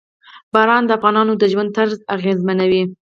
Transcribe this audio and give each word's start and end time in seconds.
باران 0.53 0.83
د 0.85 0.91
افغانانو 0.97 1.33
د 1.37 1.43
ژوند 1.51 1.69
طرز 1.77 1.97
اغېزمنوي. 2.15 2.83